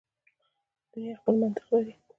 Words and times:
دنیا 0.91 1.13
خپل 1.19 1.33
منطق 1.41 1.67
لري. 1.71 1.93